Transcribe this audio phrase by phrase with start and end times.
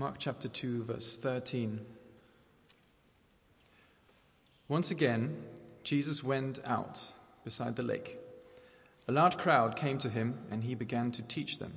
[0.00, 1.84] Mark chapter 2, verse 13.
[4.66, 5.42] Once again,
[5.84, 7.08] Jesus went out
[7.44, 8.16] beside the lake.
[9.06, 11.74] A large crowd came to him, and he began to teach them.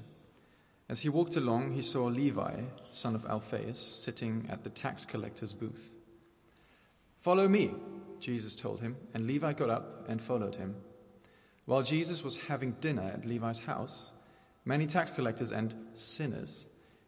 [0.88, 5.52] As he walked along, he saw Levi, son of Alphaeus, sitting at the tax collector's
[5.52, 5.94] booth.
[7.18, 7.74] Follow me,
[8.22, 10.76] Jesus told him, and Levi got up and followed him.
[11.66, 14.14] While Jesus was having dinner at Levi's house,
[14.64, 16.68] many tax collectors and sinners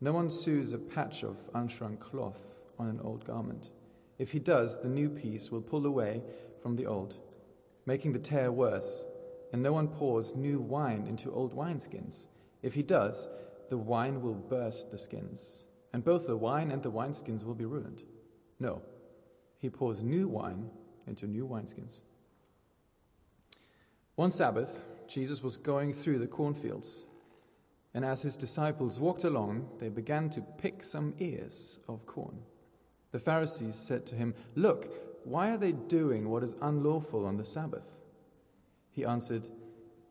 [0.00, 3.70] No one sews a patch of unshrunk cloth on an old garment.
[4.18, 6.22] If he does, the new piece will pull away
[6.62, 7.18] from the old,
[7.84, 9.04] making the tear worse.
[9.52, 12.28] And no one pours new wine into old wineskins.
[12.62, 13.28] If he does,
[13.68, 17.64] the wine will burst the skins, and both the wine and the wineskins will be
[17.64, 18.02] ruined.
[18.58, 18.82] No,
[19.58, 20.70] he pours new wine
[21.06, 22.00] into new wineskins.
[24.14, 27.06] One Sabbath, Jesus was going through the cornfields
[27.92, 32.40] and as his disciples walked along, they began to pick some ears of corn.
[33.10, 37.44] The Pharisees said to him, Look, why are they doing what is unlawful on the
[37.44, 38.00] Sabbath?
[38.90, 39.48] He answered,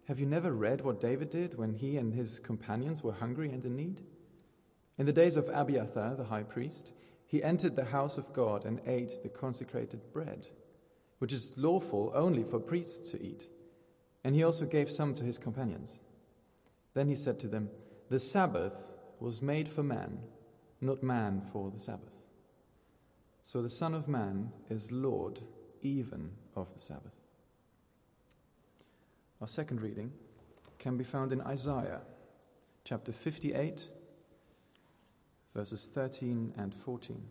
[0.08, 3.64] Have you never read what David did when he and his companions were hungry and
[3.64, 4.02] in need?
[4.98, 6.94] In the days of Abiathar, the high priest,
[7.26, 10.48] he entered the house of God and ate the consecrated bread,
[11.20, 13.48] which is lawful only for priests to eat.
[14.24, 16.00] And he also gave some to his companions.
[16.94, 17.70] Then he said to them,
[18.10, 20.20] The Sabbath was made for man,
[20.82, 22.26] not man for the Sabbath.
[23.44, 25.42] So the Son of Man is Lord
[25.82, 27.20] even of the Sabbath.
[29.42, 30.12] Our second reading
[30.78, 32.02] can be found in Isaiah
[32.84, 33.88] chapter 58,
[35.56, 37.22] verses 13 and 14.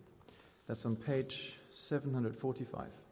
[0.66, 3.07] That's on page 745.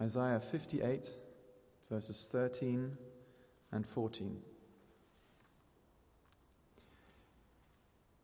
[0.00, 1.16] Isaiah 58,
[1.90, 2.98] verses 13
[3.72, 4.42] and 14.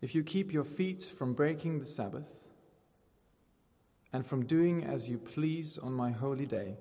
[0.03, 2.49] If you keep your feet from breaking the Sabbath,
[4.13, 6.77] and from doing as you please on my holy day,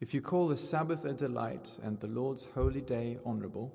[0.00, 3.74] if you call the Sabbath a delight and the Lord's holy day honorable,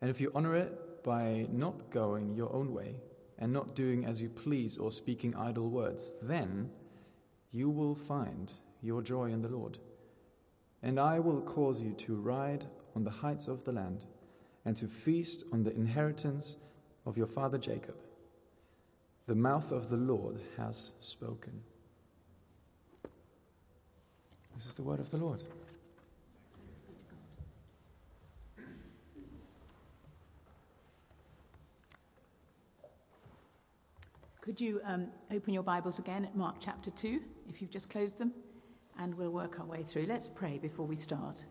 [0.00, 2.96] and if you honor it by not going your own way
[3.38, 6.70] and not doing as you please or speaking idle words, then
[7.52, 9.78] you will find your joy in the Lord.
[10.82, 14.04] And I will cause you to ride on the heights of the land,
[14.64, 16.56] and to feast on the inheritance
[17.06, 17.96] of your father Jacob.
[19.26, 21.62] The mouth of the Lord has spoken.
[24.54, 25.42] This is the word of the Lord.
[34.42, 38.18] Could you um, open your Bibles again at Mark chapter 2, if you've just closed
[38.18, 38.32] them?
[38.98, 40.06] And we'll work our way through.
[40.06, 41.44] Let's pray before we start.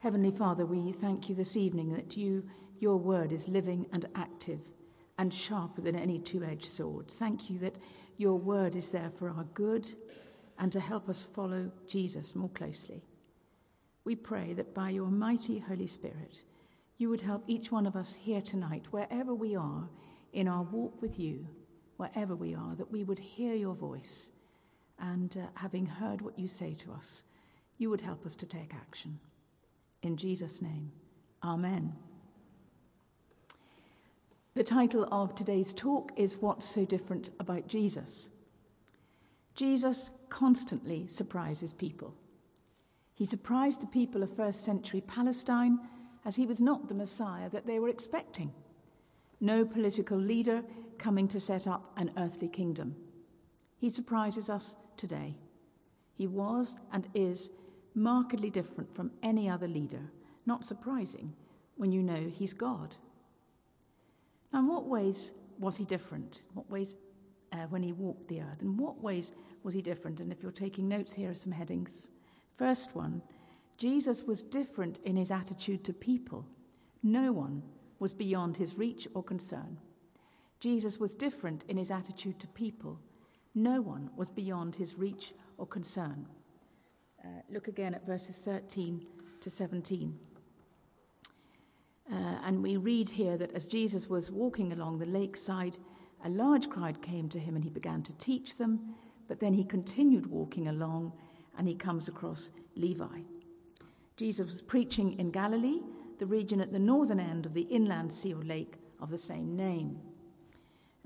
[0.00, 2.44] Heavenly Father, we thank you this evening that you,
[2.78, 4.60] your word is living and active
[5.18, 7.10] and sharper than any two edged sword.
[7.10, 7.76] Thank you that
[8.16, 9.88] your word is there for our good
[10.58, 13.02] and to help us follow Jesus more closely.
[14.04, 16.44] We pray that by your mighty Holy Spirit,
[16.98, 19.88] you would help each one of us here tonight, wherever we are
[20.32, 21.48] in our walk with you
[21.96, 24.30] wherever we are, that we would hear your voice
[24.98, 27.24] and, uh, having heard what you say to us,
[27.78, 29.18] you would help us to take action.
[30.02, 30.92] In Jesus' name,
[31.42, 31.94] Amen.
[34.54, 38.30] The title of today's talk is What's So Different About Jesus?
[39.54, 42.14] Jesus constantly surprises people.
[43.14, 45.78] He surprised the people of first century Palestine
[46.24, 48.52] as he was not the Messiah that they were expecting.
[49.40, 50.64] No political leader
[50.98, 52.96] coming to set up an earthly kingdom.
[53.78, 55.34] He surprises us today.
[56.14, 57.50] He was and is
[57.94, 60.10] markedly different from any other leader.
[60.46, 61.34] Not surprising
[61.76, 62.96] when you know he's God.
[64.52, 66.46] Now, in what ways was he different?
[66.54, 66.96] What ways
[67.52, 68.62] uh, when he walked the earth?
[68.62, 69.32] In what ways
[69.62, 70.20] was he different?
[70.20, 72.08] And if you're taking notes, here are some headings.
[72.56, 73.22] First one
[73.76, 76.46] Jesus was different in his attitude to people.
[77.02, 77.62] No one
[77.98, 79.78] was beyond his reach or concern.
[80.60, 82.98] Jesus was different in his attitude to people.
[83.54, 86.26] No one was beyond his reach or concern.
[87.22, 89.06] Uh, look again at verses 13
[89.40, 90.18] to 17.
[92.10, 92.14] Uh,
[92.44, 95.76] and we read here that as Jesus was walking along the lakeside,
[96.24, 98.94] a large crowd came to him and he began to teach them.
[99.28, 101.12] But then he continued walking along
[101.58, 103.22] and he comes across Levi.
[104.16, 105.80] Jesus was preaching in Galilee,
[106.18, 109.56] the region at the northern end of the inland sea or lake of the same
[109.56, 109.98] name.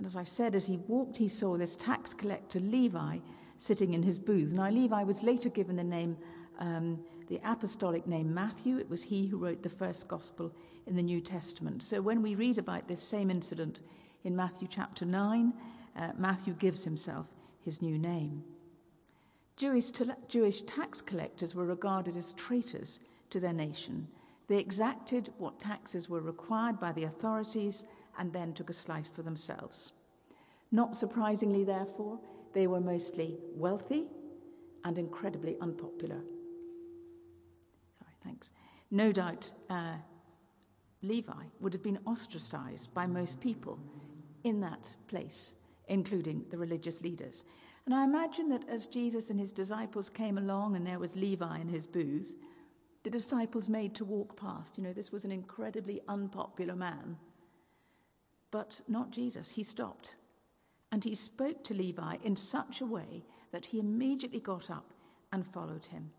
[0.00, 3.18] And as I've said, as he walked, he saw this tax collector Levi
[3.58, 4.54] sitting in his booth.
[4.54, 6.16] Now, Levi was later given the name,
[6.58, 8.78] um, the apostolic name Matthew.
[8.78, 10.54] It was he who wrote the first gospel
[10.86, 11.82] in the New Testament.
[11.82, 13.82] So when we read about this same incident
[14.24, 15.52] in Matthew chapter 9,
[15.94, 17.26] uh, Matthew gives himself
[17.62, 18.42] his new name.
[19.58, 19.90] Jewish,
[20.28, 24.08] Jewish tax collectors were regarded as traitors to their nation.
[24.48, 27.84] They exacted what taxes were required by the authorities
[28.20, 29.92] and then took a slice for themselves.
[30.70, 32.20] Not surprisingly, therefore,
[32.52, 34.06] they were mostly wealthy
[34.84, 36.20] and incredibly unpopular.
[37.98, 38.50] Sorry, thanks.
[38.90, 39.94] No doubt uh,
[41.02, 43.78] Levi would have been ostracized by most people
[44.44, 45.54] in that place,
[45.88, 47.44] including the religious leaders.
[47.86, 51.58] And I imagine that as Jesus and his disciples came along and there was Levi
[51.58, 52.34] in his booth,
[53.02, 54.76] the disciples made to walk past.
[54.76, 57.16] You know, this was an incredibly unpopular man.
[58.50, 59.50] But not Jesus.
[59.50, 60.16] He stopped.
[60.92, 64.92] And he spoke to Levi in such a way that he immediately got up
[65.32, 66.10] and followed him.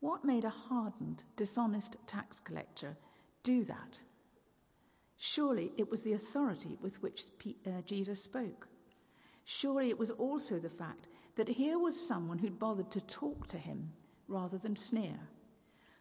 [0.00, 2.96] What made a hardened, dishonest tax collector
[3.44, 4.02] do that?
[5.16, 7.22] Surely it was the authority with which
[7.64, 8.66] uh, Jesus spoke.
[9.44, 13.58] Surely it was also the fact that here was someone who'd bothered to talk to
[13.58, 13.92] him
[14.26, 15.20] rather than sneer,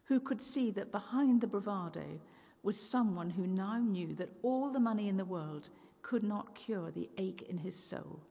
[0.05, 2.19] who could see that behind the bravado
[2.63, 5.69] was someone who now knew that all the money in the world
[6.01, 8.21] could not cure the ache in his soul,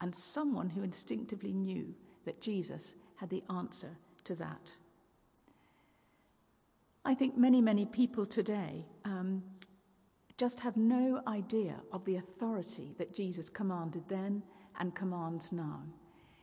[0.00, 4.76] and someone who instinctively knew that Jesus had the answer to that.
[7.04, 9.42] I think many, many people today um,
[10.36, 14.42] just have no idea of the authority that Jesus commanded then
[14.78, 15.82] and commands now.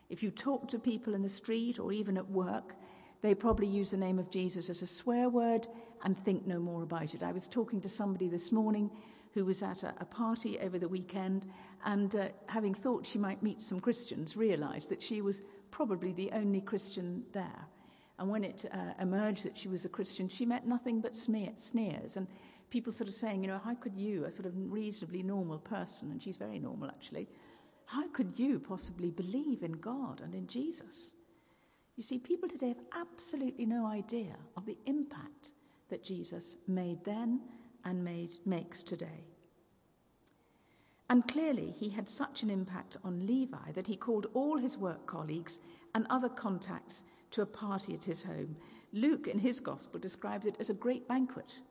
[0.09, 2.75] If you talk to people in the street or even at work,
[3.21, 5.67] they probably use the name of Jesus as a swear word
[6.03, 7.23] and think no more about it.
[7.23, 8.91] I was talking to somebody this morning
[9.33, 11.45] who was at a, a party over the weekend
[11.85, 15.41] and, uh, having thought she might meet some Christians, realized that she was
[15.71, 17.67] probably the only Christian there.
[18.19, 22.17] And when it uh, emerged that she was a Christian, she met nothing but sneers.
[22.17, 22.27] And
[22.69, 26.11] people sort of saying, you know, how could you, a sort of reasonably normal person,
[26.11, 27.27] and she's very normal actually,
[27.85, 31.11] how could you possibly believe in God and in Jesus?
[31.97, 35.51] You see, people today have absolutely no idea of the impact
[35.89, 37.41] that Jesus made then
[37.83, 39.25] and made, makes today.
[41.09, 45.07] And clearly, he had such an impact on Levi that he called all his work
[45.07, 45.59] colleagues
[45.95, 48.57] and other contacts to a party at his home.
[48.93, 51.61] Luke, in his gospel, describes it as a great banquet.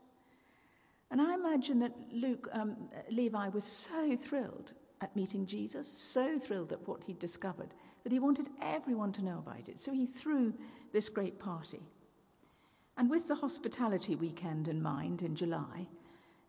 [1.11, 6.73] And I imagine that Luke, um, Levi was so thrilled at meeting Jesus, so thrilled
[6.73, 7.75] at what he'd discovered,
[8.07, 9.81] that he wanted everyone to know about it.
[9.81, 10.55] So he threw
[10.93, 11.81] this great party.
[12.97, 15.89] And with the hospitality weekend in mind in July,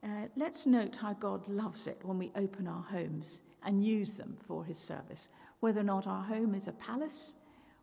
[0.03, 4.37] uh, let's note how God loves it when we open our homes and use them
[4.39, 7.33] for his service, whether or not our home is a palace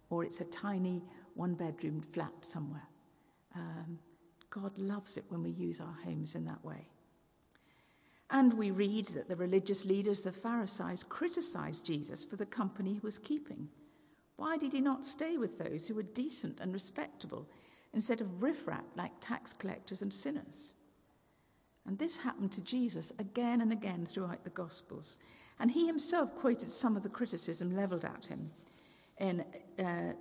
[0.08, 1.02] or it's a tiny
[1.34, 2.88] one bedroom flat somewhere.
[3.56, 3.98] Um,
[4.50, 6.86] God loves it when we use our homes in that way.
[8.30, 13.00] And we read that the religious leaders, the Pharisees, criticized Jesus for the company he
[13.00, 13.68] was keeping.
[14.36, 17.48] Why did he not stay with those who were decent and respectable
[17.92, 20.74] instead of riffraff like tax collectors and sinners?
[21.86, 25.18] And this happened to Jesus again and again throughout the Gospels.
[25.60, 28.50] And he himself quoted some of the criticism leveled at him.
[29.18, 29.44] In,
[29.78, 30.14] uh,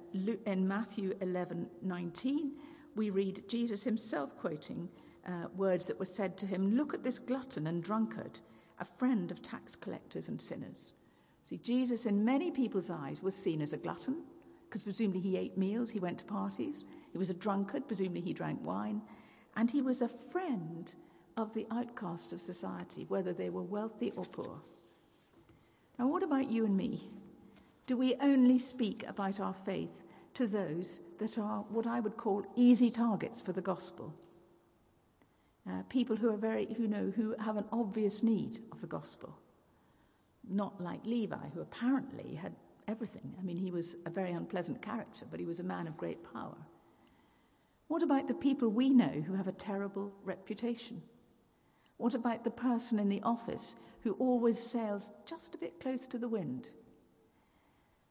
[0.45, 2.51] in Matthew 11 19,
[2.95, 4.89] we read Jesus himself quoting
[5.27, 8.39] uh, words that were said to him Look at this glutton and drunkard,
[8.79, 10.93] a friend of tax collectors and sinners.
[11.43, 14.23] See, Jesus, in many people's eyes, was seen as a glutton,
[14.65, 16.85] because presumably he ate meals, he went to parties.
[17.11, 19.01] He was a drunkard, presumably he drank wine.
[19.55, 20.93] And he was a friend
[21.37, 24.61] of the outcasts of society, whether they were wealthy or poor.
[25.99, 27.07] Now, what about you and me?
[27.85, 30.03] Do we only speak about our faith
[30.35, 34.13] to those that are what I would call easy targets for the gospel.
[35.69, 39.37] Uh, people who are very, who know, who have an obvious need of the gospel.
[40.49, 42.53] Not like Levi, who apparently had
[42.87, 43.33] everything.
[43.39, 46.21] I mean, he was a very unpleasant character, but he was a man of great
[46.33, 46.57] power.
[47.87, 51.01] What about the people we know who have a terrible reputation?
[51.97, 56.17] What about the person in the office who always sails just a bit close to
[56.17, 56.69] the wind?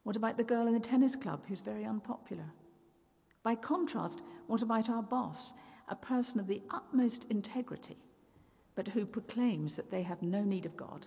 [0.03, 2.51] What about the girl in the tennis club who's very unpopular?
[3.43, 5.53] By contrast, what about our boss,
[5.87, 7.97] a person of the utmost integrity,
[8.75, 11.05] but who proclaims that they have no need of God?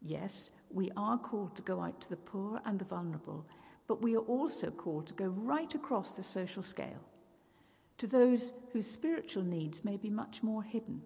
[0.00, 3.46] Yes, we are called to go out to the poor and the vulnerable,
[3.86, 7.04] but we are also called to go right across the social scale
[7.98, 11.02] to those whose spiritual needs may be much more hidden.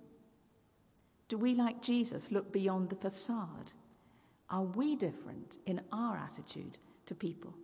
[1.28, 3.72] Do we, like Jesus, look beyond the facade?
[4.50, 7.54] Are we different in our attitude to people?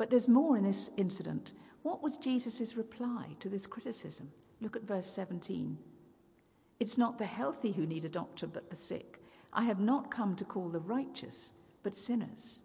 [0.00, 1.52] But there's more in this incident.
[1.82, 4.32] What was Jesus' reply to this criticism?
[4.62, 5.76] Look at verse 17.
[6.78, 9.20] It's not the healthy who need a doctor, but the sick.
[9.52, 11.52] I have not come to call the righteous,
[11.82, 12.60] but sinners.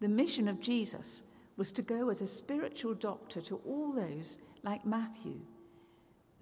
[0.00, 1.22] The mission of Jesus
[1.58, 5.38] was to go as a spiritual doctor to all those like Matthew,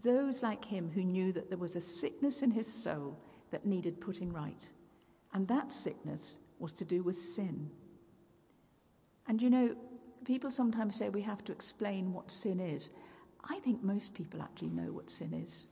[0.03, 3.19] those like him who knew that there was a sickness in his soul
[3.51, 4.71] that needed putting right.
[5.35, 7.73] And that sickness was to do with sin.
[9.31, 9.77] And you know,
[10.25, 12.91] people sometimes say we have to explain what sin is.
[13.49, 15.69] I think most people actually know what sin is.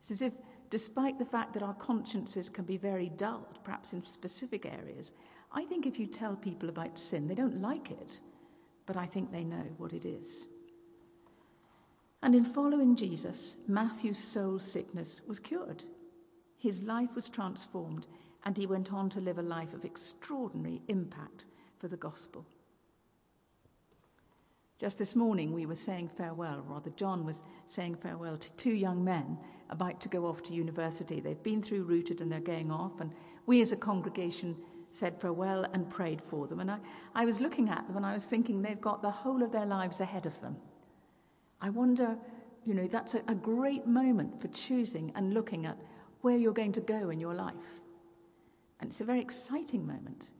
[0.00, 0.34] It's as if,
[0.68, 5.14] despite the fact that our consciences can be very dulled, perhaps in specific areas,
[5.52, 8.20] I think if you tell people about sin, they don't like it,
[8.84, 10.44] but I think they know what it is.
[12.22, 15.84] And in following Jesus, Matthew's soul sickness was cured.
[16.58, 18.06] His life was transformed,
[18.44, 21.46] and he went on to live a life of extraordinary impact
[21.78, 22.44] for the gospel.
[24.82, 28.72] Just this morning, we were saying farewell, or rather, John was saying farewell to two
[28.72, 29.38] young men
[29.70, 31.20] about to go off to university.
[31.20, 33.12] They've been through Rooted and they're going off, and
[33.46, 34.56] we as a congregation
[34.90, 36.58] said farewell and prayed for them.
[36.58, 36.78] And I,
[37.14, 39.66] I was looking at them and I was thinking they've got the whole of their
[39.66, 40.56] lives ahead of them.
[41.60, 42.18] I wonder,
[42.66, 45.78] you know, that's a, a great moment for choosing and looking at
[46.22, 47.80] where you're going to go in your life.
[48.80, 50.32] And it's a very exciting moment.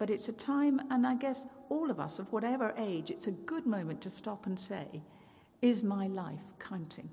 [0.00, 3.32] But it's a time, and I guess all of us of whatever age, it's a
[3.32, 5.02] good moment to stop and say,
[5.60, 7.10] is my life counting?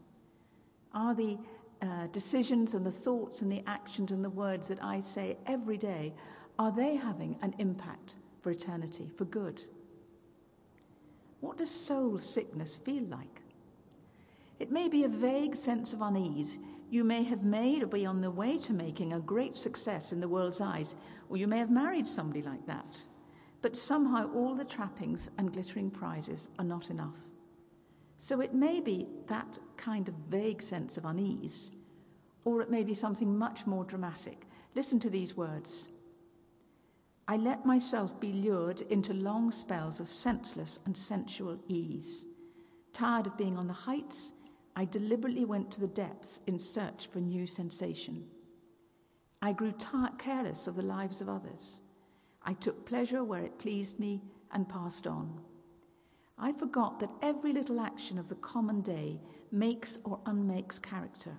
[0.94, 1.38] Are the
[1.82, 5.78] uh, decisions and the thoughts and the actions and the words that I say every
[5.78, 6.14] day,
[6.58, 9.62] are they having an impact for eternity, for good?
[11.42, 13.42] What does soul sickness feel like?
[14.60, 18.22] It may be a vague sense of unease you may have made or be on
[18.22, 20.96] the way to making a great success in the world's eyes,
[21.30, 23.00] or you may have married somebody like that.
[23.62, 27.18] But somehow all the trappings and glittering prizes are not enough.
[28.18, 31.72] So it may be that kind of vague sense of unease,
[32.46, 34.48] or it may be something much more dramatic.
[34.74, 35.90] Listen to these words
[37.28, 42.24] I let myself be lured into long spells of senseless and sensual ease.
[42.94, 44.32] Tired of being on the heights,
[44.78, 48.28] I deliberately went to the depths in search for new sensation.
[49.42, 49.74] I grew
[50.20, 51.80] careless of the lives of others.
[52.44, 55.42] I took pleasure where it pleased me and passed on.
[56.38, 59.20] I forgot that every little action of the common day
[59.52, 61.38] makes or unmakes character,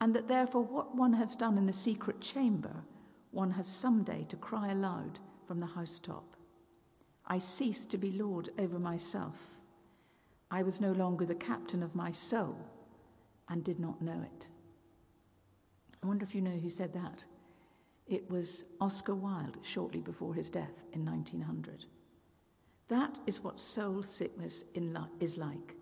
[0.00, 2.82] and that therefore what one has done in the secret chamber
[3.30, 6.34] one has some day to cry aloud from the housetop.
[7.24, 9.59] I ceased to be Lord over myself.
[10.50, 12.56] I was no longer the captain of my soul
[13.48, 14.48] and did not know it.
[16.02, 17.24] I wonder if you know who said that.
[18.06, 21.84] It was Oscar Wilde shortly before his death in 1900.
[22.88, 24.64] That is what soul sickness
[25.20, 25.76] is like.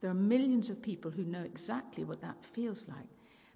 [0.00, 3.06] There are millions of people who know exactly what that feels like.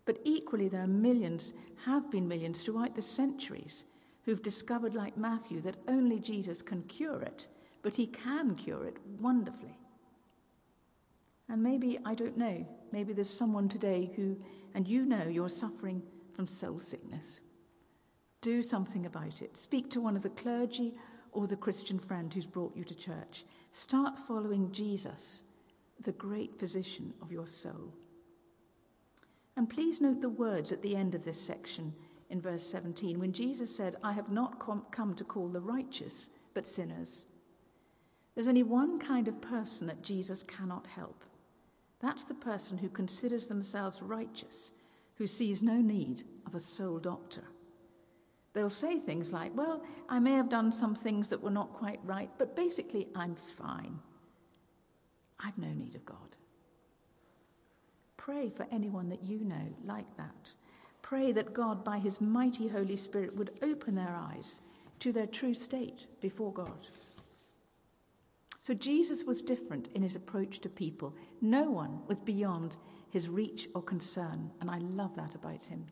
[0.04, 1.52] But equally, there are millions,
[1.84, 3.84] have been millions throughout the centuries,
[4.24, 7.48] who've discovered, like Matthew, that only Jesus can cure it,
[7.82, 9.76] but he can cure it wonderfully.
[11.48, 14.38] And maybe, I don't know, maybe there's someone today who,
[14.74, 17.40] and you know you're suffering from soul sickness.
[18.40, 19.56] Do something about it.
[19.56, 20.94] Speak to one of the clergy
[21.32, 23.44] or the Christian friend who's brought you to church.
[23.70, 25.42] Start following Jesus,
[26.00, 27.94] the great physician of your soul.
[29.56, 31.92] And please note the words at the end of this section
[32.30, 36.66] in verse 17 when Jesus said, I have not come to call the righteous, but
[36.66, 37.26] sinners.
[38.34, 41.24] There's only one kind of person that Jesus cannot help.
[42.02, 44.72] That's the person who considers themselves righteous,
[45.16, 47.44] who sees no need of a soul doctor.
[48.54, 52.00] They'll say things like, Well, I may have done some things that were not quite
[52.04, 54.00] right, but basically I'm fine.
[55.40, 56.36] I've no need of God.
[58.16, 60.52] Pray for anyone that you know like that.
[61.02, 64.62] Pray that God, by his mighty Holy Spirit, would open their eyes
[65.00, 66.86] to their true state before God.
[68.62, 71.16] So Jesus was different in his approach to people.
[71.40, 72.76] No one was beyond
[73.10, 75.86] his reach or concern, and I love that about him.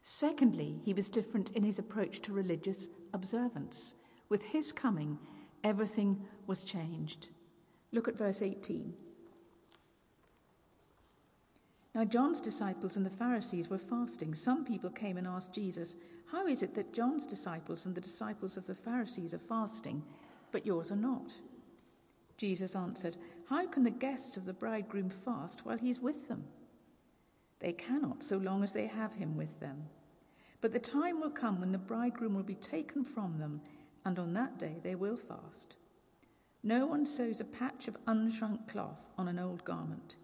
[0.00, 3.96] Secondly, he was different in his approach to religious observance.
[4.30, 5.18] With his coming,
[5.62, 7.28] everything was changed.
[7.92, 8.94] Look at verse 18.
[11.94, 14.34] Now, John's disciples and the Pharisees were fasting.
[14.34, 15.96] Some people came and asked Jesus,
[16.32, 20.02] How is it that John's disciples and the disciples of the Pharisees are fasting,
[20.50, 21.30] but yours are not?
[22.36, 23.16] Jesus answered,
[23.48, 26.44] How can the guests of the bridegroom fast while he is with them?
[27.60, 29.84] They cannot, so long as they have him with them.
[30.60, 33.60] But the time will come when the bridegroom will be taken from them,
[34.04, 35.76] and on that day they will fast.
[36.62, 40.16] No one sews a patch of unshrunk cloth on an old garment.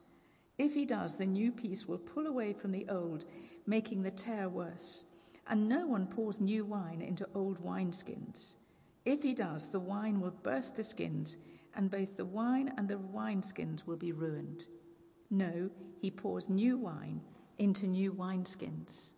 [0.57, 3.25] If he does, the new piece will pull away from the old,
[3.67, 5.05] making the tear worse.
[5.47, 8.57] And no one pours new wine into old wineskins.
[9.05, 11.37] If he does, the wine will burst the skins,
[11.75, 14.67] and both the wine and the wineskins will be ruined.
[15.31, 17.21] No, he pours new wine
[17.59, 19.13] into new wineskins.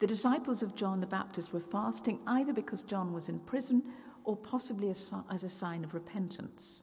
[0.00, 3.84] The disciples of John the Baptist were fasting either because John was in prison
[4.24, 6.82] or possibly as, a sign of repentance.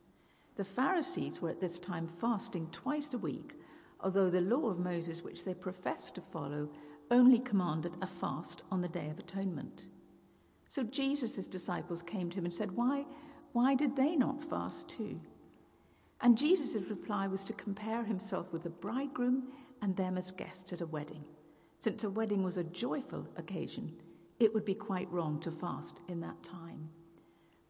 [0.55, 3.55] The Pharisees were at this time fasting twice a week,
[3.99, 6.69] although the law of Moses, which they professed to follow,
[7.11, 9.87] only commanded a fast on the Day of Atonement.
[10.69, 13.05] So Jesus' disciples came to him and said, Why,
[13.51, 15.19] why did they not fast too?
[16.21, 19.47] And Jesus' reply was to compare himself with the bridegroom
[19.81, 21.23] and them as guests at a wedding.
[21.79, 23.93] Since a wedding was a joyful occasion,
[24.39, 26.89] it would be quite wrong to fast in that time.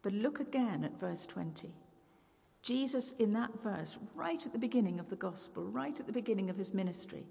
[0.01, 1.73] But look again at verse 20.
[2.61, 6.49] Jesus, in that verse, right at the beginning of the gospel, right at the beginning
[6.49, 7.25] of his ministry,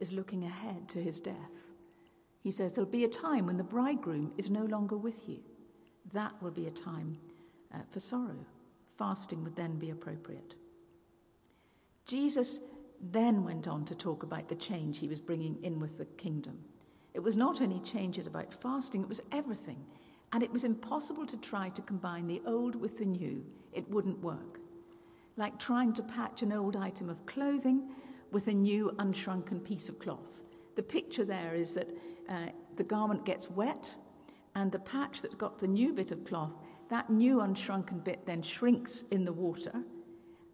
[0.00, 1.65] is looking ahead to his death.
[2.46, 5.40] He says, There'll be a time when the bridegroom is no longer with you.
[6.12, 7.18] That will be a time
[7.74, 8.46] uh, for sorrow.
[8.86, 10.54] Fasting would then be appropriate.
[12.04, 12.60] Jesus
[13.00, 16.60] then went on to talk about the change he was bringing in with the kingdom.
[17.14, 19.84] It was not only changes about fasting, it was everything.
[20.32, 23.44] And it was impossible to try to combine the old with the new.
[23.72, 24.60] It wouldn't work
[25.36, 27.88] like trying to patch an old item of clothing
[28.30, 30.44] with a new unshrunken piece of cloth.
[30.76, 31.88] The picture there is that
[32.28, 33.96] uh, the garment gets wet,
[34.54, 36.56] and the patch that's got the new bit of cloth,
[36.88, 39.82] that new unshrunken bit then shrinks in the water,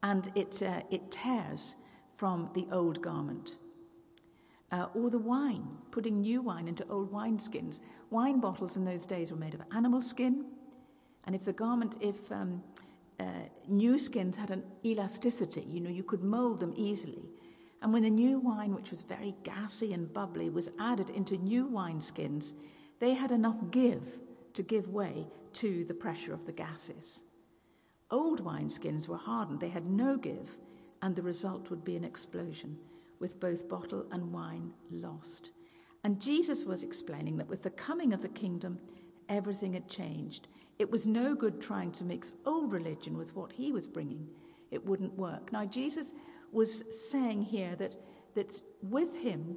[0.03, 1.77] and it, uh, it tears
[2.13, 3.57] from the old garment.
[4.71, 7.81] Uh, or the wine, putting new wine into old wineskins.
[8.11, 10.47] Wine bottles in those days were made of animal skin,
[11.25, 12.63] and if the garment, if um,
[13.21, 13.25] uh,
[13.69, 17.23] new skins had an elasticity, you know, you could mold them easily.
[17.83, 21.66] And when the new wine, which was very gassy and bubbly, was added into new
[21.66, 22.53] wineskins,
[23.01, 24.21] they had enough give
[24.55, 27.23] to give way to the pressure of the gases.
[28.09, 30.57] Old wineskins were hardened, they had no give,
[31.03, 32.79] and the result would be an explosion,
[33.18, 35.51] with both bottle and wine lost.
[36.05, 38.79] And Jesus was explaining that with the coming of the kingdom,
[39.29, 40.47] everything had changed.
[40.79, 44.29] It was no good trying to mix old religion with what he was bringing.
[44.71, 45.53] It wouldn't work.
[45.53, 46.12] Now, Jesus
[46.53, 47.97] was saying here that,
[48.35, 49.57] that with him,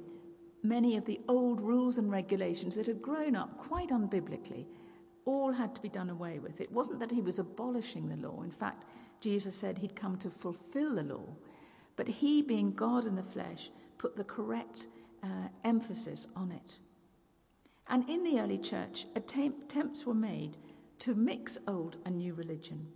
[0.62, 4.66] many of the old rules and regulations that had grown up quite unbiblically
[5.24, 6.60] all had to be done away with.
[6.60, 8.42] It wasn't that he was abolishing the law.
[8.42, 8.84] In fact,
[9.20, 11.26] Jesus said he'd come to fulfill the law.
[11.96, 14.88] But he, being God in the flesh, put the correct
[15.22, 16.78] uh, emphasis on it.
[17.88, 20.56] And in the early church, attempts were made
[21.00, 22.88] to mix old and new religion.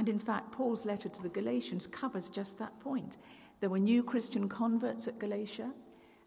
[0.00, 3.18] And in fact, Paul's letter to the Galatians covers just that point.
[3.60, 5.74] There were new Christian converts at Galatia,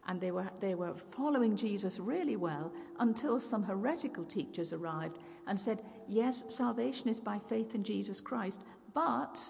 [0.07, 5.59] and they were, they were following Jesus really well until some heretical teachers arrived and
[5.59, 8.61] said, Yes, salvation is by faith in Jesus Christ,
[8.93, 9.41] but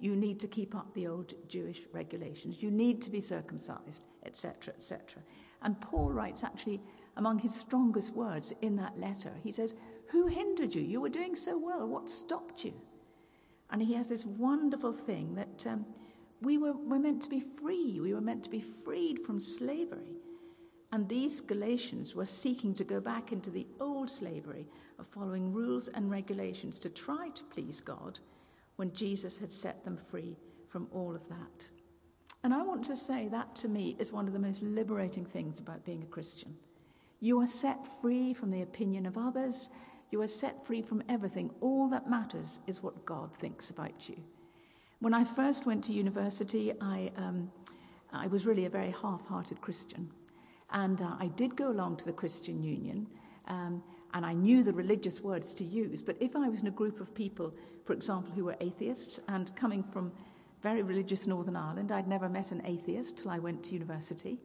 [0.00, 2.60] you need to keep up the old Jewish regulations.
[2.60, 5.22] You need to be circumcised, etc., etc.
[5.62, 6.80] And Paul writes actually
[7.16, 9.30] among his strongest words in that letter.
[9.44, 9.74] He says,
[10.08, 10.82] who hindered you?
[10.82, 11.86] You were doing so well.
[11.86, 12.74] What stopped you?
[13.74, 15.84] And he has this wonderful thing that um,
[16.40, 17.98] we were, were meant to be free.
[17.98, 20.14] We were meant to be freed from slavery.
[20.92, 24.68] And these Galatians were seeking to go back into the old slavery
[25.00, 28.20] of following rules and regulations to try to please God
[28.76, 30.36] when Jesus had set them free
[30.68, 31.68] from all of that.
[32.44, 35.58] And I want to say that to me is one of the most liberating things
[35.58, 36.54] about being a Christian.
[37.18, 39.68] You are set free from the opinion of others.
[40.14, 41.50] You are set free from everything.
[41.60, 44.14] All that matters is what God thinks about you.
[45.00, 47.50] When I first went to university, I, um,
[48.12, 50.08] I was really a very half hearted Christian.
[50.70, 53.08] And uh, I did go along to the Christian Union,
[53.48, 56.00] um, and I knew the religious words to use.
[56.00, 57.52] But if I was in a group of people,
[57.84, 60.12] for example, who were atheists and coming from
[60.62, 64.38] very religious Northern Ireland, I'd never met an atheist till I went to university.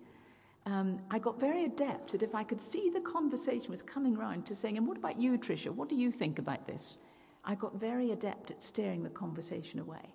[0.70, 4.46] Um, I got very adept at if I could see the conversation was coming round
[4.46, 5.74] to saying, and what about you, Tricia?
[5.74, 7.00] What do you think about this?
[7.44, 10.14] I got very adept at steering the conversation away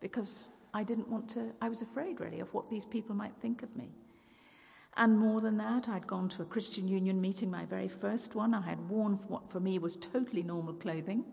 [0.00, 3.62] because I didn't want to, I was afraid really of what these people might think
[3.62, 3.92] of me.
[4.96, 8.52] And more than that, I'd gone to a Christian Union meeting, my very first one.
[8.52, 11.24] I had worn what for me was totally normal clothing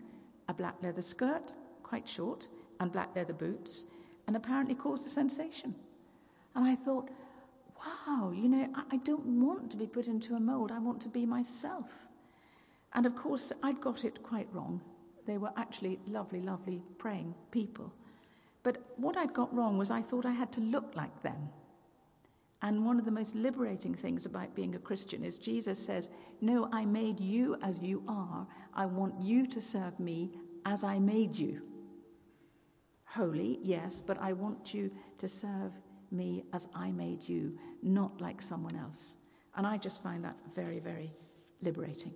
[0.48, 1.52] a black leather skirt,
[1.84, 2.48] quite short,
[2.80, 3.84] and black leather boots,
[4.26, 5.74] and apparently caused a sensation.
[6.56, 7.10] And I thought,
[7.78, 11.00] wow, you know, I, I don't want to be put into a mould, I want
[11.02, 12.06] to be myself.
[12.94, 14.80] And of course, I'd got it quite wrong.
[15.26, 17.92] They were actually lovely, lovely praying people.
[18.62, 21.48] But what I'd got wrong was I thought I had to look like them.
[22.60, 26.08] And one of the most liberating things about being a Christian is Jesus says,
[26.40, 28.46] No, I made you as you are.
[28.72, 30.30] I want you to serve me
[30.64, 31.62] as I made you.
[33.04, 35.72] Holy, yes, but I want you to serve
[36.12, 39.16] me as I made you, not like someone else.
[39.56, 41.12] And I just find that very, very
[41.60, 42.12] liberating.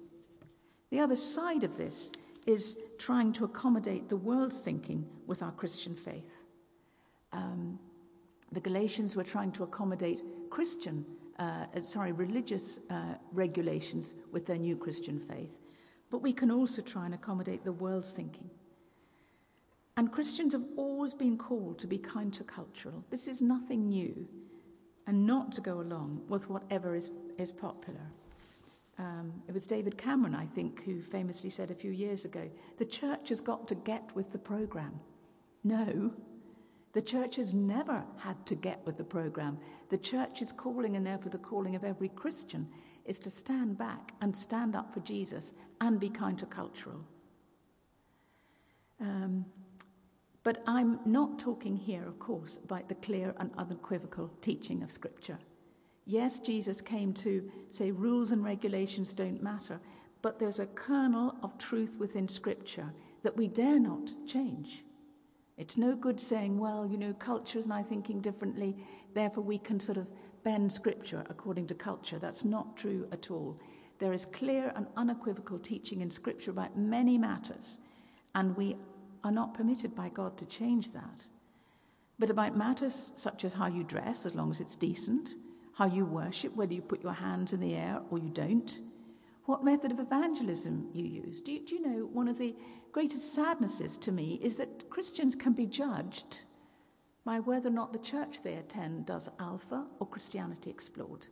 [0.90, 2.10] The other side of this
[2.46, 6.38] is trying to accommodate the world's thinking with our Christian faith.
[7.32, 7.78] Um,
[8.52, 11.04] the Galatians were trying to accommodate Christian,
[11.38, 15.58] uh, uh, sorry, religious uh, regulations with their new Christian faith.
[16.10, 18.48] But we can also try and accommodate the world's thinking.
[19.96, 23.02] And Christians have always been called to be countercultural.
[23.10, 24.28] This is nothing new,
[25.06, 28.12] and not to go along with whatever is, is popular.
[28.98, 32.84] Um, it was David Cameron, I think, who famously said a few years ago the
[32.84, 35.00] church has got to get with the program.
[35.64, 36.12] No,
[36.92, 39.58] the church has never had to get with the program.
[39.90, 42.68] The church's calling, and therefore the calling of every Christian,
[43.04, 47.02] is to stand back and stand up for Jesus and be countercultural.
[49.00, 49.44] Um,
[50.46, 55.40] but I'm not talking here, of course, about the clear and unequivocal teaching of Scripture.
[56.04, 59.80] Yes, Jesus came to say rules and regulations don't matter,
[60.22, 64.84] but there's a kernel of truth within Scripture that we dare not change.
[65.56, 68.76] It's no good saying, well, you know, culture's now thinking differently,
[69.14, 70.08] therefore we can sort of
[70.44, 72.20] bend scripture according to culture.
[72.20, 73.58] That's not true at all.
[73.98, 77.80] There is clear and unequivocal teaching in scripture about many matters,
[78.36, 78.76] and we
[79.26, 81.26] are not permitted by God to change that.
[82.18, 85.34] But about matters such as how you dress, as long as it's decent,
[85.74, 88.80] how you worship, whether you put your hands in the air or you don't,
[89.44, 91.40] what method of evangelism you use.
[91.40, 92.54] Do you, do you know one of the
[92.92, 96.44] greatest sadnesses to me is that Christians can be judged
[97.24, 101.26] by whether or not the church they attend does Alpha or Christianity Explored.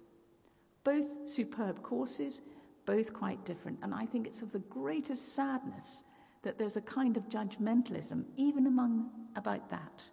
[0.82, 2.40] Both superb courses,
[2.84, 3.78] both quite different.
[3.82, 6.02] And I think it's of the greatest sadness
[6.44, 10.10] that there's a kind of judgmentalism even among about that.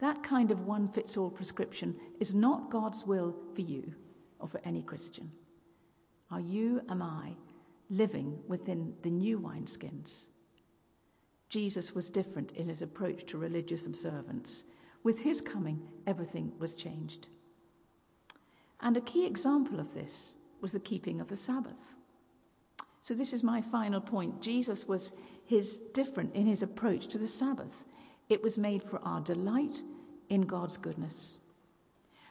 [0.00, 3.94] That kind of one fits all prescription is not God's will for you
[4.40, 5.30] or for any Christian.
[6.30, 7.36] Are you, am I,
[7.88, 10.26] living within the new wineskins?
[11.48, 14.64] Jesus was different in his approach to religious observance.
[15.04, 17.28] With his coming, everything was changed.
[18.80, 21.91] And a key example of this was the keeping of the Sabbath.
[23.02, 24.40] So, this is my final point.
[24.40, 25.12] Jesus was
[25.44, 27.84] his different in his approach to the Sabbath.
[28.30, 29.82] It was made for our delight
[30.30, 31.36] in God's goodness.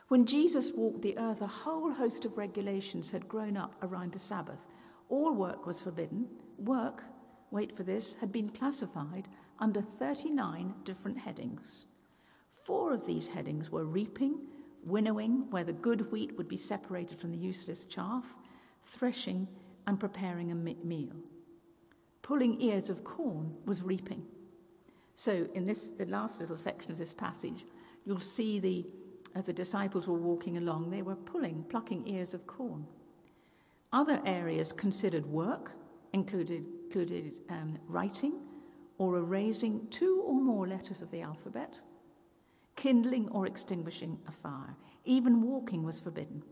[0.07, 4.19] When Jesus walked the earth, a whole host of regulations had grown up around the
[4.19, 4.65] Sabbath.
[5.10, 6.27] All work was forbidden.
[6.57, 7.03] Work
[7.51, 9.27] wait for this, had been classified
[9.60, 11.86] under 39 different headings.
[12.47, 14.39] Four of these headings were reaping,
[14.84, 18.34] winnowing, where the good wheat would be separated from the useless chaff,
[18.81, 19.47] threshing,
[19.88, 21.15] and preparing a meal.
[22.22, 24.24] Pulling ears of corn was reaping.
[25.15, 27.65] So, in this, the last little section of this passage,
[28.06, 28.86] you'll see the,
[29.36, 32.88] as the disciples were walking along, they were pulling, plucking ears of corn.
[33.94, 35.74] Other areas considered work
[36.13, 38.34] included included um, writing
[38.98, 41.80] or erasing two or more letters of the alphabet,
[42.76, 44.76] kindling or extinguishing a fire.
[45.06, 46.44] Even walking was forbidden.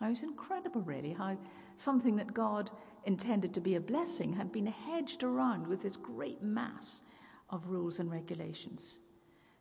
[0.00, 1.36] It was incredible, really, how
[1.76, 2.70] something that God
[3.04, 7.02] intended to be a blessing had been hedged around with this great mass
[7.50, 8.98] of rules and regulations.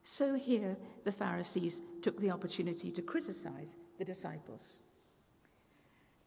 [0.04, 4.80] So here the Pharisees took the opportunity to criticize the disciples.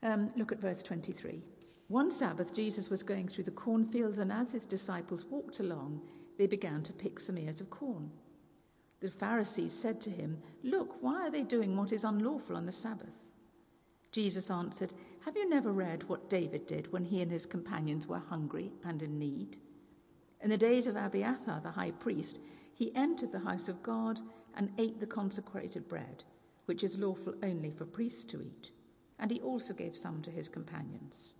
[0.02, 1.42] Um, look at verse 23.
[1.88, 6.00] One Sabbath, Jesus was going through the cornfields, and as his disciples walked along,
[6.36, 8.10] they began to pick some ears of corn.
[9.00, 12.72] The Pharisees said to him, Look, why are they doing what is unlawful on the
[12.72, 13.22] Sabbath?
[14.10, 14.92] Jesus answered,
[15.26, 19.02] Have you never read what David did when he and his companions were hungry and
[19.02, 19.56] in need?
[20.40, 22.38] In the days of Abiathar the high priest,
[22.72, 24.20] he entered the house of God
[24.54, 26.22] and ate the consecrated bread,
[26.66, 28.70] which is lawful only for priests to eat,
[29.18, 31.34] and he also gave some to his companions.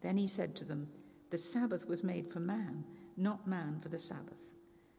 [0.00, 0.88] Then he said to them,
[1.30, 2.82] The Sabbath was made for man,
[3.16, 4.54] not man for the Sabbath.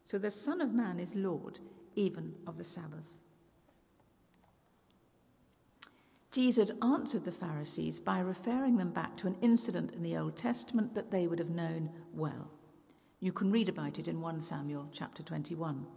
[0.05, 1.59] So the Son of Man is Lord
[1.95, 3.17] even of the Sabbath.
[6.35, 10.93] Jesus answered the Pharisees by referring them back to an incident in the Old Testament
[10.93, 12.51] that they would have known well.
[13.21, 15.87] You can read about it in 1 Samuel chapter 21.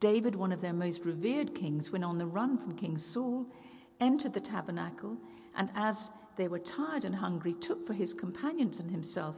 [0.00, 3.46] David, one of their most revered kings, when on the run from King Saul,
[4.00, 5.16] entered the tabernacle,
[5.54, 9.36] and as they were tired and hungry, took for his companions and himself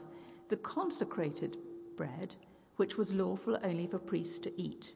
[0.49, 1.59] the consecrated
[1.99, 2.37] bread,
[2.77, 4.95] which was lawful only for priests to eat.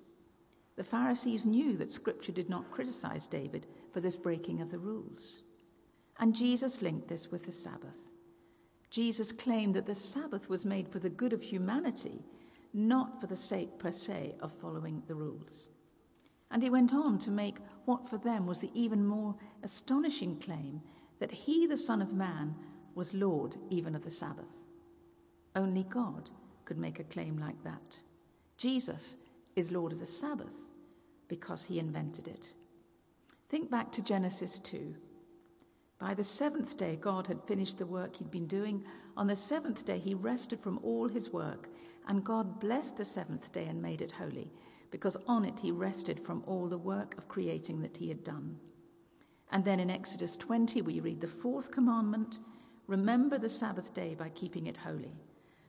[0.76, 5.42] The Pharisees knew that Scripture did not criticize David for this breaking of the rules.
[6.18, 8.10] And Jesus linked this with the Sabbath.
[8.90, 12.24] Jesus claimed that the Sabbath was made for the good of humanity,
[12.72, 15.68] not for the sake per se of following the rules.
[16.50, 20.82] And he went on to make what for them was the even more astonishing claim
[21.20, 22.54] that he, the Son of Man,
[22.94, 24.50] was Lord even of the Sabbath.
[25.56, 26.30] Only God
[26.64, 28.00] could make a claim like that.
[28.56, 29.16] Jesus
[29.56, 30.56] is Lord of the Sabbath
[31.28, 32.54] because he invented it.
[33.54, 34.96] Think back to Genesis 2.
[36.00, 38.82] By the seventh day, God had finished the work he'd been doing.
[39.16, 41.68] On the seventh day, he rested from all his work,
[42.08, 44.50] and God blessed the seventh day and made it holy,
[44.90, 48.56] because on it he rested from all the work of creating that he had done.
[49.52, 52.40] And then in Exodus 20, we read the fourth commandment
[52.88, 55.14] Remember the Sabbath day by keeping it holy.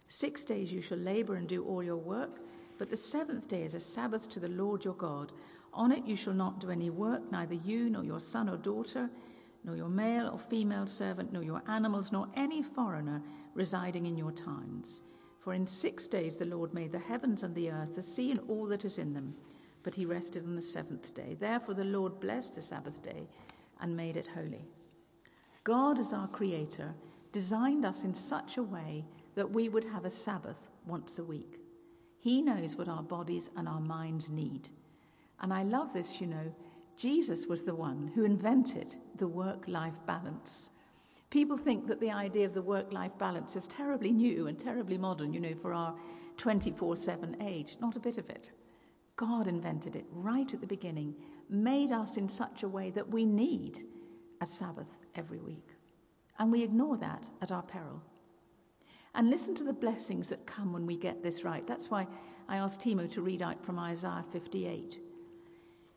[0.08, 2.40] Six days you shall labor and do all your work
[2.78, 5.32] but the seventh day is a Sabbath to the Lord your God.
[5.76, 9.10] On it you shall not do any work, neither you, nor your son or daughter,
[9.66, 13.22] nor your male or female servant, nor your animals, nor any foreigner
[13.54, 15.02] residing in your towns.
[15.40, 18.40] For in six days the Lord made the heavens and the earth, the sea and
[18.48, 19.36] all that is in them.
[19.84, 21.36] But he rested on the seventh day.
[21.38, 23.28] Therefore the Lord blessed the Sabbath day
[23.82, 24.66] and made it holy.
[25.66, 26.96] God, as our Creator,
[27.32, 31.60] designed us in such a way that we would have a Sabbath once a week.
[32.18, 34.70] He knows what our bodies and our minds need.
[35.42, 36.54] And I love this, you know.
[36.98, 40.70] Jesus was the one who invented the work life balance.
[41.30, 44.98] People think that the idea of the work life balance is terribly new and terribly
[44.98, 45.94] modern, you know, for our
[46.38, 47.76] 24 7 age.
[47.82, 48.54] Not a bit of it.
[49.16, 51.16] God invented it right at the beginning,
[51.50, 53.80] made us in such a way that we need
[54.42, 55.70] a Sabbath every week.
[56.38, 58.02] And we ignore that at our peril.
[59.14, 61.66] And listen to the blessings that come when we get this right.
[61.66, 62.08] That's why
[62.50, 65.00] I asked Timo to read out from Isaiah 58.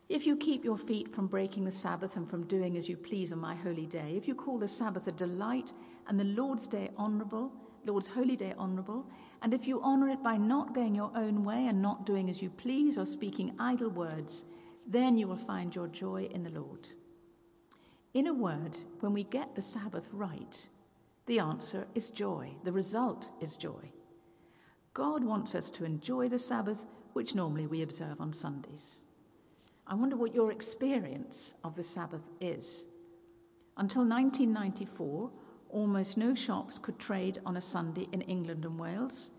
[0.08, 3.30] If you keep your feet from breaking the Sabbath and from doing as you please
[3.30, 5.74] on my holy day, if you call the Sabbath a delight
[6.06, 7.52] and the Lord's day honorable,
[7.84, 9.06] Lord's holy day honorable,
[9.42, 12.42] and if you honor it by not going your own way and not doing as
[12.42, 14.44] you please or speaking idle words,
[14.86, 16.88] then you will find your joy in the Lord.
[18.14, 20.68] In a word, when we get the Sabbath right,
[21.26, 22.54] the answer is joy.
[22.64, 23.92] The result is joy.
[24.94, 29.00] God wants us to enjoy the Sabbath, which normally we observe on Sundays.
[29.88, 32.86] I wonder what your experience of the Sabbath is.
[33.76, 35.30] Until 1994,
[35.70, 39.30] almost no shops could trade on a Sunday in England and Wales.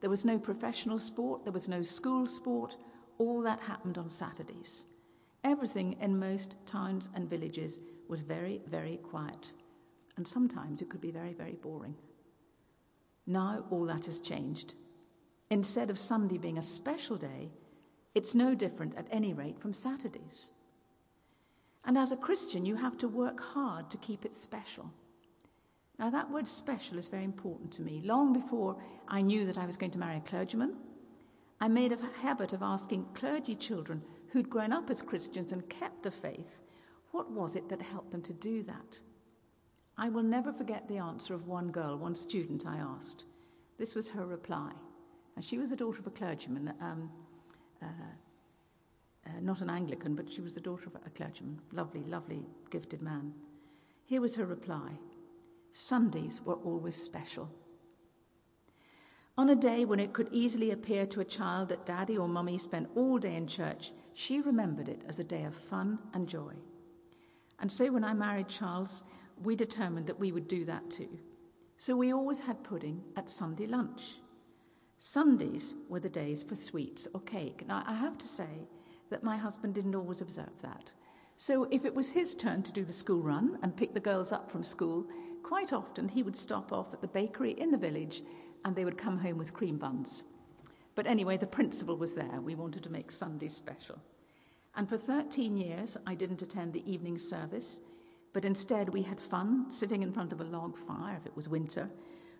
[0.00, 2.76] There was no professional sport, there was no school sport.
[3.18, 4.84] All that happened on Saturdays.
[5.44, 9.52] Everything in most towns and villages was very, very quiet
[10.18, 11.94] and sometimes it could be very, very boring.
[13.26, 14.74] Now all that has changed.
[15.48, 17.50] Instead of Sunday being a special day,
[18.14, 20.50] it's no different at any rate from Saturdays.
[21.84, 24.92] And as a Christian, you have to work hard to keep it special.
[25.98, 28.02] Now, that word special is very important to me.
[28.04, 28.76] Long before
[29.08, 30.76] I knew that I was going to marry a clergyman,
[31.60, 36.02] I made a habit of asking clergy children who'd grown up as Christians and kept
[36.02, 36.58] the faith,
[37.10, 39.00] what was it that helped them to do that?
[39.96, 43.24] I will never forget the answer of one girl, one student I asked.
[43.78, 44.70] This was her reply.
[45.34, 47.10] And she was the daughter of a clergyman, um,
[47.82, 47.86] Uh,
[49.26, 51.60] uh, not an Anglican, but she was the daughter of a clergyman.
[51.72, 53.32] Lovely, lovely, gifted man.
[54.04, 54.92] Here was her reply
[55.70, 57.50] Sundays were always special.
[59.36, 62.58] On a day when it could easily appear to a child that daddy or mummy
[62.58, 66.54] spent all day in church, she remembered it as a day of fun and joy.
[67.60, 69.02] And so when I married Charles,
[69.44, 71.20] we determined that we would do that too.
[71.76, 74.16] So we always had pudding at Sunday lunch.
[75.00, 77.64] Sundays were the days for sweets or cake.
[77.68, 78.66] Now, I have to say
[79.10, 80.92] that my husband didn't always observe that.
[81.36, 84.32] So if it was his turn to do the school run and pick the girls
[84.32, 85.06] up from school,
[85.44, 88.22] quite often he would stop off at the bakery in the village
[88.64, 90.24] and they would come home with cream buns.
[90.96, 92.40] But anyway, the principle was there.
[92.40, 94.00] We wanted to make Sunday special.
[94.74, 97.78] And for 13 years, I didn't attend the evening service,
[98.32, 101.48] but instead we had fun sitting in front of a log fire if it was
[101.48, 101.88] winter,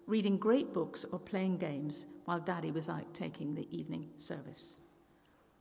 [0.08, 4.80] reading great books or playing games while Daddy was out taking the evening service.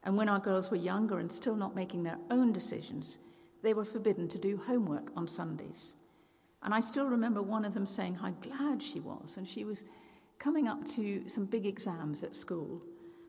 [0.03, 3.19] And when our girls were younger and still not making their own decisions,
[3.61, 5.95] they were forbidden to do homework on Sundays.
[6.63, 9.83] And I still remember one of them saying how glad she was, and she was
[10.39, 12.81] coming up to some big exams at school,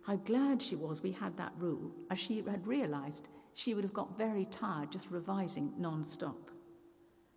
[0.06, 3.92] how glad she was we had that rule, as she had realized she would have
[3.92, 6.52] got very tired just revising non stop.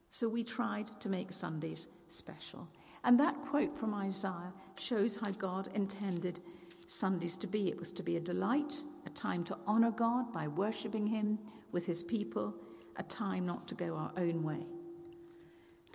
[0.10, 2.68] So we tried to make Sundays special.
[3.04, 6.40] And that quote from Isaiah shows how God intended
[6.88, 7.70] Sundays to be.
[7.70, 11.40] It was to be a delight, a time to honor God by worshiping Him
[11.72, 12.54] with His people,
[12.98, 14.66] a time not to go our own way.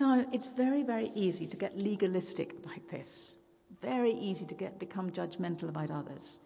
[0.01, 3.37] Now, it's very, very easy to get legalistic about this
[3.81, 6.39] very easy to get become judgmental about others.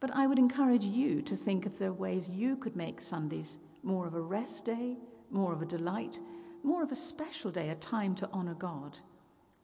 [0.00, 3.58] But I would encourage you to think if there are ways you could make Sundays
[3.82, 4.96] more of a rest day,
[5.30, 6.20] more of a delight,
[6.62, 8.98] more of a special day, a time to honor God.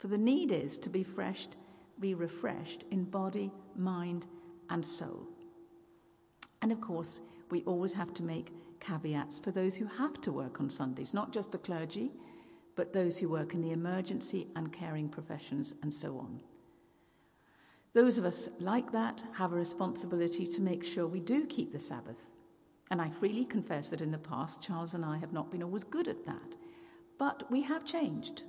[0.00, 1.56] For the need is to be refreshed,
[2.00, 4.26] be refreshed in body, mind,
[4.70, 5.28] and soul.
[6.62, 10.58] And of course, we always have to make caveats for those who have to work
[10.58, 12.12] on Sundays, not just the clergy,
[12.76, 16.40] but those who work in the emergency and caring professions and so on.
[17.92, 21.78] Those of us like that have a responsibility to make sure we do keep the
[21.78, 22.30] Sabbath.
[22.90, 25.84] And I freely confess that in the past, Charles and I have not been always
[25.84, 26.54] good at that.
[27.18, 28.44] But we have changed.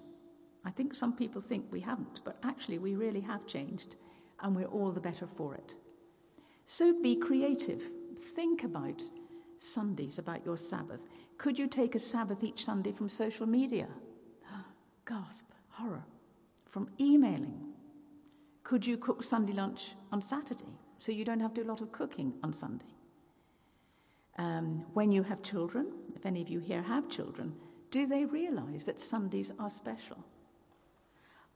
[0.64, 3.96] I think some people think we haven't, but actually we really have changed,
[4.42, 5.76] and we're all the better for it.
[6.66, 7.82] So be creative.
[8.36, 9.02] Think about
[9.58, 11.02] Sundays, about your Sabbath.
[11.38, 13.88] Could you take a Sabbath each Sunday from social media?
[15.08, 16.06] Gasp, horror.
[16.66, 17.74] From emailing,
[18.64, 21.82] could you cook Sunday lunch on Saturday so you don't have to do a lot
[21.82, 22.86] of cooking on Sunday?
[24.38, 27.54] Um, when you have children, if any of you here have children,
[27.90, 30.24] do they realize that Sundays are special?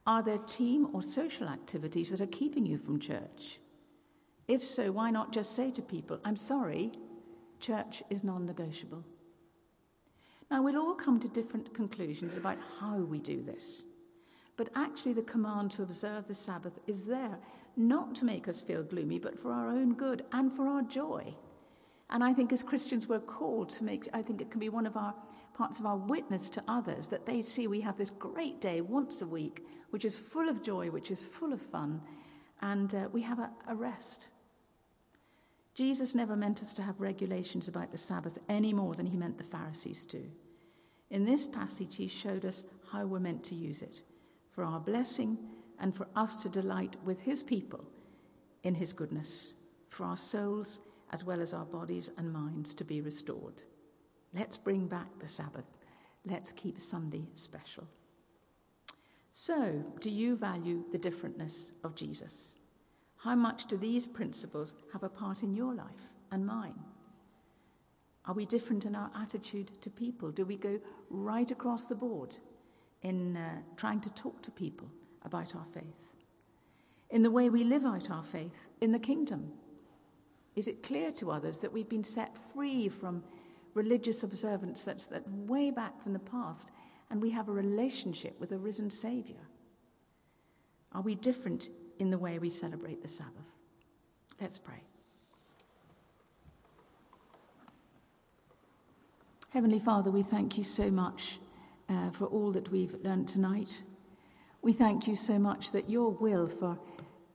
[0.06, 3.58] Are there team or social activities that are keeping you from church?
[4.46, 6.92] If so, why not just say to people, I'm sorry,
[7.58, 9.04] church is non negotiable?
[10.48, 13.84] Now, we'll all come to different conclusions about how we do this.
[14.56, 17.38] But actually, the command to observe the Sabbath is there
[17.76, 21.34] not to make us feel gloomy, but for our own good and for our joy.
[22.08, 24.86] And I think as Christians, we're called to make, I think it can be one
[24.86, 25.14] of our
[25.56, 29.22] parts of our witness to others that they see we have this great day once
[29.22, 32.00] a week, which is full of joy, which is full of fun,
[32.60, 34.28] and uh, we have a, a rest.
[35.74, 39.38] Jesus never meant us to have regulations about the Sabbath any more than he meant
[39.38, 40.24] the Pharisees to.
[41.10, 44.02] In this passage, he showed us how we're meant to use it
[44.50, 45.38] for our blessing
[45.78, 47.84] and for us to delight with his people
[48.62, 49.52] in his goodness,
[49.88, 50.80] for our souls
[51.12, 53.62] as well as our bodies and minds to be restored.
[54.36, 55.64] Let's bring back the Sabbath.
[56.24, 57.88] Let's keep Sunday special.
[59.30, 62.54] So, do you value the differentness of Jesus?
[63.18, 66.78] How much do these principles have a part in your life and mine?
[68.26, 70.30] Are we different in our attitude to people?
[70.30, 72.36] Do we go right across the board
[73.02, 74.90] in uh, trying to talk to people
[75.24, 75.84] about our faith,
[77.10, 79.52] in the way we live out our faith in the kingdom.
[80.54, 83.22] Is it clear to others that we've been set free from
[83.76, 86.70] religious observance that's that way back from the past
[87.10, 89.38] and we have a relationship with a risen Saviour?
[90.92, 93.58] Are we different in the way we celebrate the Sabbath?
[94.40, 94.82] Let's pray.
[99.50, 101.38] Heavenly Father, we thank you so much
[101.88, 103.82] uh, for all that we've learned tonight.
[104.62, 106.78] We thank you so much that your will for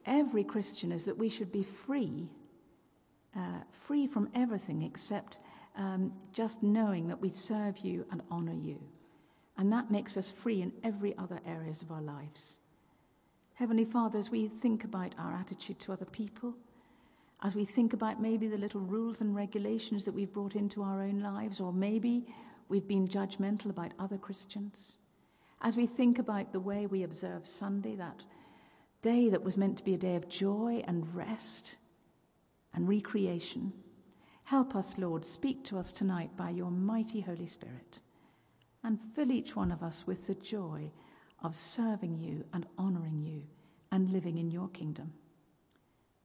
[0.05, 2.29] every Christian is that we should be free,
[3.35, 5.39] uh, free from everything except
[5.75, 8.79] um, just knowing that we serve you and honor you.
[9.57, 12.57] And that makes us free in every other areas of our lives.
[13.55, 16.55] Heavenly Father, as we think about our attitude to other people,
[17.43, 21.01] as we think about maybe the little rules and regulations that we've brought into our
[21.01, 22.25] own lives, or maybe
[22.71, 24.95] We've been judgmental about other Christians.
[25.61, 28.23] As we think about the way we observe Sunday, that
[29.01, 31.75] day that was meant to be a day of joy and rest
[32.73, 33.73] and recreation.
[34.51, 37.99] Help us, Lord, speak to us tonight by your mighty Holy Spirit,
[38.83, 40.91] and fill each one of us with the joy
[41.41, 43.43] of serving you and honouring you
[43.93, 45.13] and living in your kingdom.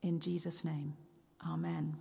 [0.02, 0.94] In Jesus' name,
[1.48, 1.96] amen.